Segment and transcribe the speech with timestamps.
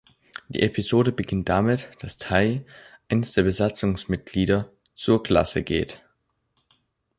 [0.49, 2.65] Die Episode beginnt damit, dass Ty,
[3.07, 6.01] eines der Besatzungsmitglieder, zur Klasse geht.